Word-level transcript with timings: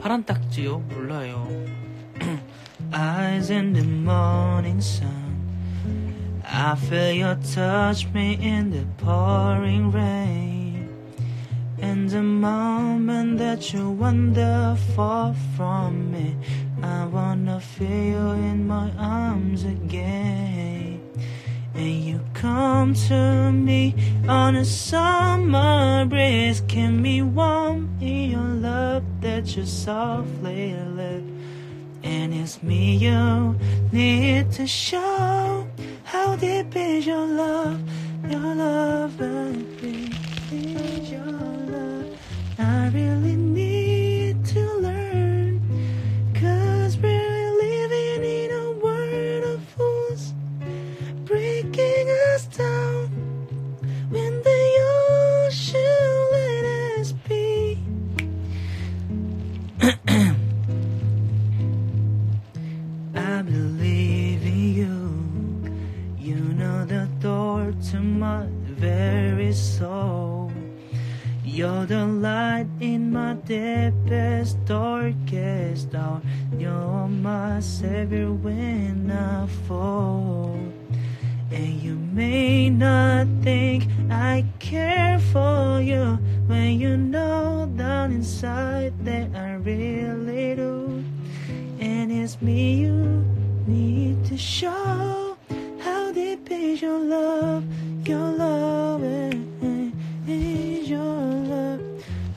파란 0.00 0.24
딱지요? 0.24 0.78
몰라요. 0.88 1.48
Eyes 2.92 3.50
in 3.50 3.72
the 3.72 3.82
morning 3.82 4.80
sun. 4.80 5.24
I 6.46 6.76
feel 6.76 7.12
you 7.12 7.34
touch 7.54 8.06
me 8.12 8.38
in 8.40 8.70
the 8.70 8.84
pouring 8.98 9.90
rain. 9.90 10.88
And 11.80 12.08
the 12.08 12.22
moment 12.22 13.38
that 13.38 13.72
you 13.72 13.90
wander 13.90 14.76
far 14.94 15.34
from 15.56 16.12
me, 16.12 16.36
I 16.82 17.06
wanna 17.06 17.60
feel 17.60 17.88
you 17.88 18.30
in 18.32 18.66
my 18.66 18.90
arms 18.98 19.64
again. 19.64 21.00
And 21.74 22.04
you 22.04 22.20
come 22.34 22.94
to 23.08 23.50
me 23.50 23.94
on 24.28 24.54
a 24.54 24.64
summer 24.64 26.06
breeze, 26.06 26.62
keep 26.68 26.90
me 26.90 27.22
warm 27.22 27.44
in 27.44 27.52
your 27.54 27.57
you 29.47 29.65
softly 29.65 30.73
lit. 30.73 31.23
And 32.03 32.33
it's 32.33 32.61
me 32.61 32.97
you 32.97 33.55
need 33.91 34.51
to 34.51 34.67
show 34.67 35.65
how 36.03 36.35
deep 36.35 36.75
is 36.75 37.07
your 37.07 37.25
love, 37.25 37.79
your 38.29 38.55
love, 38.55 39.17
baby, 39.17 40.11
is 40.51 41.09
your 41.09 41.23
love. 41.23 42.19
I 42.57 42.89
really 42.89 43.37
door 67.71 67.81
to 67.91 67.99
my 67.99 68.45
very 68.65 69.53
soul. 69.53 70.51
You're 71.43 71.85
the 71.85 72.05
light 72.05 72.67
in 72.79 73.11
my 73.11 73.33
deepest, 73.33 74.63
darkest 74.65 75.93
hour. 75.95 76.21
You're 76.57 77.07
my 77.07 77.59
savior 77.59 78.31
when 78.31 79.11
I 79.11 79.47
fall. 79.67 80.57
And 81.51 81.81
you 81.81 81.95
may 81.95 82.69
not 82.69 83.27
think 83.41 83.87
I 84.09 84.45
care 84.59 85.19
for 85.19 85.81
you 85.81 86.19
when 86.47 86.79
you 86.79 86.97
know 86.97 87.69
down 87.75 88.11
inside 88.11 88.93
that 89.05 89.35
I 89.35 89.53
really 89.55 90.55
do. 90.55 91.03
And 91.79 92.11
it's 92.11 92.41
me 92.41 92.75
you 92.75 93.25
need 93.67 94.23
to 94.25 94.37
show 94.37 95.08
is 96.79 96.83
your 96.83 96.99
love, 96.99 97.63
your 98.07 98.31
love 98.37 99.03
eh, 99.03 99.33
eh, 99.63 99.91
is 100.27 100.89
your 100.89 101.01
love. 101.01 101.81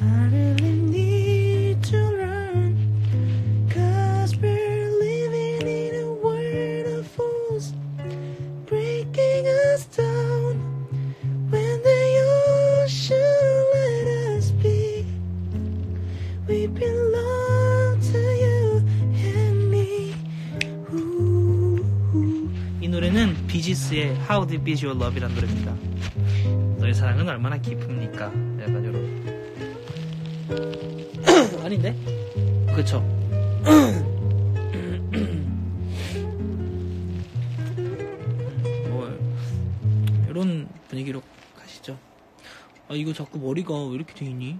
I 0.00 0.28
really 0.32 0.72
need 0.72 1.82
to 1.84 1.98
learn, 1.98 2.74
cause 3.68 4.34
we're 4.36 4.90
living 4.92 5.68
in 5.68 6.04
a 6.04 6.12
world 6.12 6.86
of 6.98 7.06
fools, 7.06 7.74
breaking 8.64 9.46
us 9.46 9.84
down 9.84 10.56
when 11.50 11.82
the 11.82 12.82
ocean 12.82 13.64
let 13.74 14.06
us 14.38 14.50
be. 14.52 15.04
we've 16.48 16.74
belong 16.74 17.29
노래는 23.00 23.46
비지스의 23.46 24.14
How 24.30 24.46
Deep 24.46 24.70
Is 24.70 24.84
Your 24.84 25.02
Love이라는 25.02 25.34
노래입니다. 25.34 25.74
너의 26.80 26.92
사랑은 26.92 27.26
얼마나 27.26 27.56
깊습니까? 27.56 28.26
약간 28.26 28.84
요런 28.84 29.24
아닌데? 31.64 31.96
그쵸? 32.76 33.00
뭐 38.90 39.08
이런 40.28 40.68
분위기로 40.88 41.22
가시죠. 41.58 41.98
아 42.86 42.92
이거 42.92 43.14
자꾸 43.14 43.38
머리가 43.38 43.82
왜 43.86 43.94
이렇게 43.94 44.12
돼 44.12 44.26
있니? 44.26 44.58